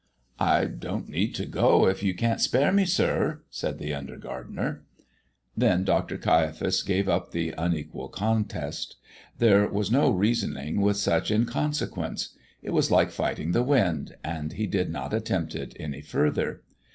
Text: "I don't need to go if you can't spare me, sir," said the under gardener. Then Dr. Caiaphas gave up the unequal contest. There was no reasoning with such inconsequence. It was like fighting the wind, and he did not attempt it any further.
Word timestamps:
"I 0.39 0.65
don't 0.65 1.09
need 1.09 1.35
to 1.35 1.45
go 1.45 1.85
if 1.87 2.01
you 2.01 2.15
can't 2.15 2.41
spare 2.41 2.71
me, 2.71 2.85
sir," 2.85 3.43
said 3.51 3.77
the 3.77 3.93
under 3.93 4.17
gardener. 4.17 4.83
Then 5.55 5.83
Dr. 5.83 6.17
Caiaphas 6.17 6.81
gave 6.81 7.07
up 7.07 7.29
the 7.29 7.53
unequal 7.55 8.07
contest. 8.09 8.95
There 9.37 9.67
was 9.69 9.91
no 9.91 10.09
reasoning 10.09 10.81
with 10.81 10.97
such 10.97 11.29
inconsequence. 11.29 12.35
It 12.63 12.71
was 12.71 12.89
like 12.89 13.11
fighting 13.11 13.51
the 13.51 13.61
wind, 13.61 14.15
and 14.23 14.53
he 14.53 14.65
did 14.65 14.89
not 14.89 15.13
attempt 15.13 15.53
it 15.53 15.77
any 15.79 16.01
further. 16.01 16.63